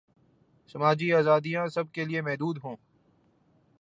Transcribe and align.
سماجی 0.69 1.13
آزادیاں 1.13 1.67
سب 1.67 1.91
کیلئے 1.91 2.21
محدود 2.21 2.57
ہوں۔ 2.63 2.75